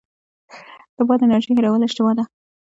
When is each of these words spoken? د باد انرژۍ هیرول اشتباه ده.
د 0.95 0.97
باد 1.07 1.19
انرژۍ 1.25 1.51
هیرول 1.57 1.81
اشتباه 1.87 2.13
ده. 2.17 2.23